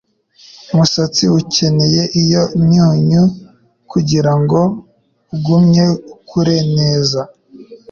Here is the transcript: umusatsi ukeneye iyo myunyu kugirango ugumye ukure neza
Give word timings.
umusatsi 0.71 1.23
ukeneye 1.39 2.03
iyo 2.21 2.43
myunyu 2.63 3.23
kugirango 3.91 4.59
ugumye 5.35 5.83
ukure 6.13 6.57
neza 6.77 7.21